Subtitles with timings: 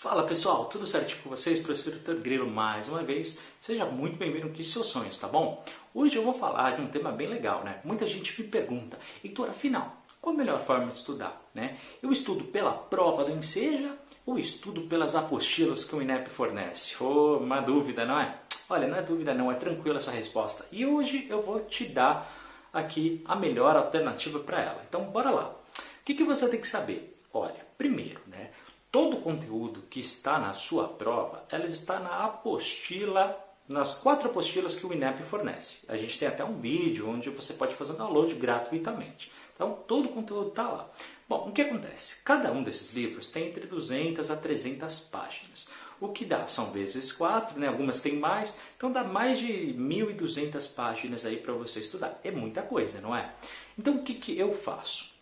[0.00, 1.58] Fala pessoal, tudo certinho com vocês?
[1.58, 2.22] Professor Dr.
[2.22, 3.38] Grilo mais uma vez.
[3.60, 5.62] Seja muito bem-vindo aqui seus sonhos, tá bom?
[5.92, 7.82] Hoje eu vou falar de um tema bem legal, né?
[7.84, 11.46] Muita gente me pergunta, Heitor, afinal, qual a melhor forma de estudar?
[11.54, 11.76] Né?
[12.02, 13.94] Eu estudo pela prova do Enseja
[14.24, 16.96] ou estudo pelas apostilas que o INEP fornece?
[16.98, 18.38] Oh, uma dúvida, não é?
[18.70, 20.64] Olha, não é dúvida não, é tranquila essa resposta.
[20.72, 22.26] E hoje eu vou te dar
[22.72, 24.82] aqui a melhor alternativa para ela.
[24.88, 25.50] Então, bora lá.
[25.50, 27.20] O que, que você tem que saber?
[27.34, 28.50] Olha, primeiro, né?
[28.90, 33.38] Todo o conteúdo que está na sua prova, ela está na apostila,
[33.68, 35.86] nas quatro apostilas que o INEP fornece.
[35.88, 39.30] A gente tem até um vídeo onde você pode fazer um download gratuitamente.
[39.54, 40.90] Então, todo o conteúdo está lá.
[41.28, 42.20] Bom, o que acontece?
[42.24, 45.68] Cada um desses livros tem entre 200 a 300 páginas.
[46.00, 46.48] O que dá?
[46.48, 47.68] São vezes 4, né?
[47.68, 52.18] algumas têm mais, então dá mais de 1.200 páginas aí para você estudar.
[52.24, 53.32] É muita coisa, não é?
[53.78, 55.12] Então, o que, que eu faço?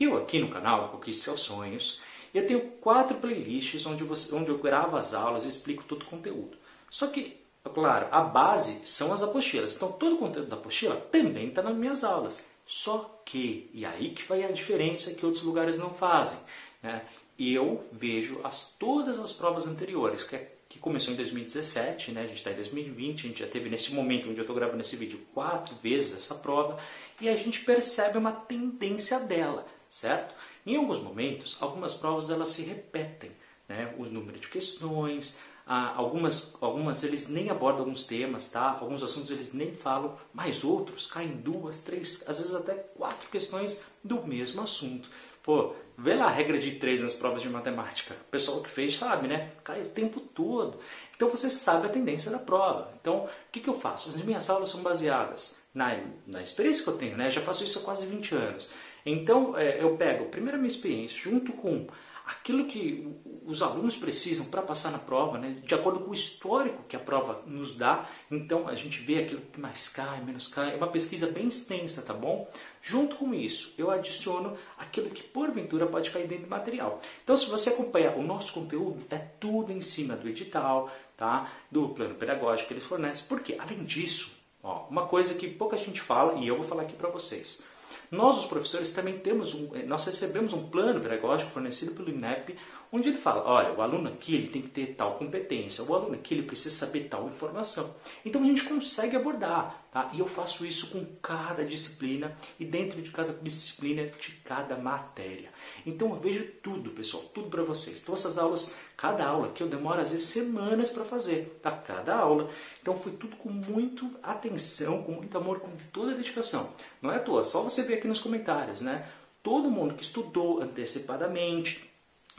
[0.00, 2.00] Eu aqui no canal, Conquiste Seus Sonhos,
[2.32, 6.06] eu tenho quatro playlists onde, você, onde eu gravo as aulas e explico todo o
[6.06, 6.56] conteúdo.
[6.90, 7.36] Só que,
[7.74, 9.74] claro, a base são as apostilas.
[9.76, 12.44] Então, todo o conteúdo da apostila também está nas minhas aulas.
[12.66, 16.38] Só que, e aí que vai a diferença que outros lugares não fazem.
[16.82, 17.02] Né?
[17.38, 22.22] Eu vejo as, todas as provas anteriores, que, é, que começou em 2017, né?
[22.22, 24.82] a gente está em 2020, a gente já teve nesse momento onde eu estou gravando
[24.82, 26.78] esse vídeo quatro vezes essa prova,
[27.20, 30.34] e a gente percebe uma tendência dela, certo?
[30.66, 33.32] Em alguns momentos, algumas provas elas se repetem,
[33.68, 33.94] né?
[33.98, 38.78] o número de questões, algumas, algumas eles nem abordam alguns temas, tá?
[38.80, 43.82] alguns assuntos eles nem falam, mas outros caem duas, três, às vezes até quatro questões
[44.02, 45.10] do mesmo assunto.
[45.48, 48.14] Pô, vê lá a regra de três nas provas de matemática.
[48.14, 49.50] O pessoal que fez sabe, né?
[49.64, 50.78] Cai o tempo todo.
[51.16, 52.92] Então você sabe a tendência da prova.
[53.00, 54.10] Então, o que, que eu faço?
[54.10, 57.30] As minhas aulas são baseadas na, na experiência que eu tenho, né?
[57.30, 58.70] Já faço isso há quase 20 anos.
[59.04, 61.86] Então, é, eu pego primeiro a minha experiência, junto com
[62.28, 63.08] aquilo que
[63.46, 65.56] os alunos precisam para passar na prova, né?
[65.64, 68.06] de acordo com o histórico que a prova nos dá.
[68.30, 70.74] Então a gente vê aquilo que mais cai, menos cai.
[70.74, 72.46] É uma pesquisa bem extensa, tá bom?
[72.82, 77.00] Junto com isso, eu adiciono aquilo que porventura pode cair dentro do material.
[77.24, 81.50] Então, se você acompanha o nosso conteúdo, é tudo em cima do edital, tá?
[81.70, 83.24] do plano pedagógico que eles fornecem.
[83.26, 86.94] Porque, além disso, ó, uma coisa que pouca gente fala e eu vou falar aqui
[86.94, 87.64] para vocês.
[88.10, 92.56] Nós, os professores, também temos um, eh, nós recebemos um plano pedagógico fornecido pelo INEP,
[92.92, 96.14] onde ele fala, olha, o aluno aqui ele tem que ter tal competência, o aluno
[96.14, 97.94] aqui ele precisa saber tal informação.
[98.24, 100.10] Então a gente consegue abordar, tá?
[100.14, 105.50] E eu faço isso com cada disciplina e dentro de cada disciplina de cada matéria.
[105.84, 108.00] Então eu vejo tudo, pessoal, tudo para vocês.
[108.02, 111.70] Então essas aulas, cada aula que eu demoro às vezes semanas para fazer, tá?
[111.70, 112.50] Cada aula.
[112.80, 116.72] Então foi tudo com muito atenção, com muito amor, com toda a dedicação.
[117.02, 119.06] Não é à toa, só você ver aqui nos comentários, né?
[119.42, 121.88] Todo mundo que estudou antecipadamente,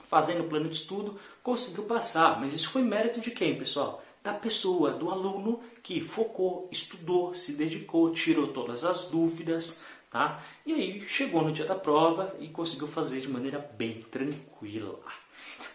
[0.09, 2.39] fazendo plano de estudo, conseguiu passar.
[2.39, 4.03] Mas isso foi mérito de quem, pessoal?
[4.23, 10.43] Da pessoa, do aluno que focou, estudou, se dedicou, tirou todas as dúvidas, tá?
[10.65, 14.99] E aí chegou no dia da prova e conseguiu fazer de maneira bem tranquila.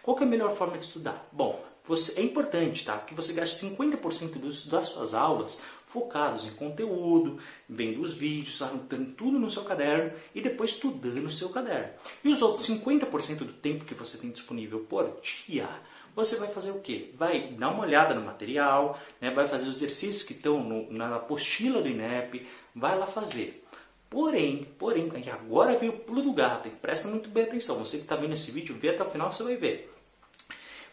[0.03, 1.27] Qual é a melhor forma de estudar?
[1.31, 2.97] Bom, você, é importante tá?
[2.97, 9.13] que você gaste 50% dos, das suas aulas focados em conteúdo, vendo os vídeos, anotando
[9.13, 11.93] tudo no seu caderno e depois estudando no seu caderno.
[12.23, 15.69] E os outros 50% do tempo que você tem disponível por dia,
[16.15, 17.11] você vai fazer o quê?
[17.15, 19.29] Vai dar uma olhada no material, né?
[19.29, 22.45] vai fazer os exercícios que estão no, na apostila do INEP,
[22.75, 23.63] vai lá fazer.
[24.09, 27.79] Porém, porém, e agora vem o pulo do gato, presta muito bem atenção.
[27.79, 29.93] Você que está vendo esse vídeo, vê até o final, você vai ver.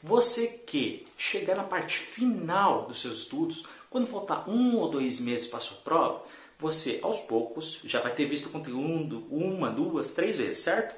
[0.03, 5.47] Você que chegar na parte final dos seus estudos, quando faltar um ou dois meses
[5.47, 6.25] para a sua prova,
[6.59, 10.97] você aos poucos já vai ter visto o conteúdo uma, duas, três vezes, certo?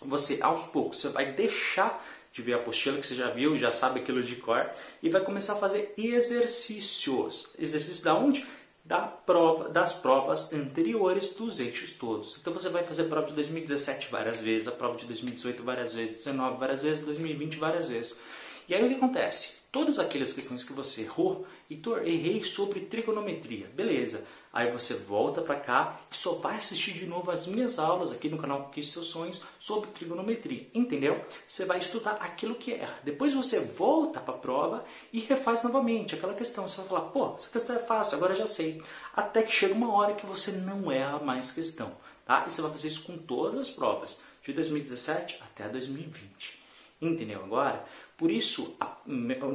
[0.00, 3.72] Você aos poucos você vai deixar de ver a apostila que você já viu, já
[3.72, 4.70] sabe aquilo de cor
[5.02, 7.52] e vai começar a fazer exercícios.
[7.58, 8.46] Exercícios da onde?
[8.86, 12.38] Da prova, das provas anteriores dos eixos todos.
[12.40, 15.92] Então você vai fazer a prova de 2017 várias vezes, a prova de 2018 várias
[15.92, 18.20] vezes, 2019 várias vezes, 2020 várias vezes.
[18.68, 19.65] E aí o que acontece?
[19.76, 23.70] Todas aquelas questões que você errou, Heitor, errei sobre trigonometria.
[23.74, 24.24] Beleza.
[24.50, 28.30] Aí você volta para cá e só vai assistir de novo as minhas aulas aqui
[28.30, 30.66] no canal Conquiste Seus Sonhos sobre trigonometria.
[30.72, 31.22] Entendeu?
[31.46, 32.98] Você vai estudar aquilo que erra.
[33.04, 36.66] Depois você volta para a prova e refaz novamente aquela questão.
[36.66, 38.82] Você vai falar, pô, essa questão é fácil, agora já sei.
[39.14, 41.92] Até que chega uma hora que você não erra mais questão.
[42.24, 42.46] Tá?
[42.46, 46.64] E você vai fazer isso com todas as provas, de 2017 até 2020.
[47.00, 47.84] Entendeu agora?
[48.16, 48.96] Por isso, a,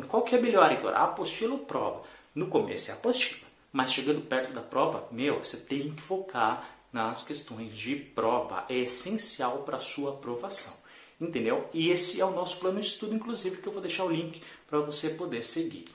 [0.07, 0.93] qual que é melhor, Heitor?
[0.93, 2.03] Apostila ou prova?
[2.33, 7.23] No começo é apostila, mas chegando perto da prova, meu, você tem que focar nas
[7.23, 8.65] questões de prova.
[8.69, 10.75] É essencial para a sua aprovação.
[11.19, 11.69] entendeu?
[11.73, 14.41] E esse é o nosso plano de estudo, inclusive, que eu vou deixar o link
[14.67, 15.85] para você poder seguir.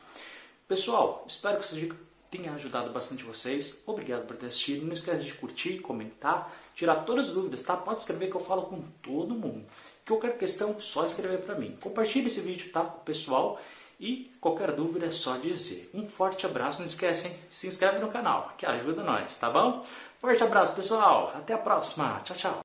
[0.68, 1.96] Pessoal, espero que essa dica
[2.30, 3.82] tenha ajudado bastante vocês.
[3.86, 4.86] Obrigado por ter assistido.
[4.86, 7.76] Não esquece de curtir, comentar, tirar todas as dúvidas, tá?
[7.76, 9.64] Pode escrever que eu falo com todo mundo.
[10.06, 11.76] Qualquer questão, só escrever para mim.
[11.80, 12.82] Compartilhe esse vídeo, tá?
[12.82, 13.60] Com o pessoal.
[13.98, 15.90] E qualquer dúvida é só dizer.
[15.92, 16.78] Um forte abraço.
[16.78, 19.84] Não esquecem, se inscreve no canal, que ajuda nós, tá bom?
[20.20, 21.32] Forte abraço, pessoal.
[21.34, 22.20] Até a próxima.
[22.24, 22.54] Tchau, tchau.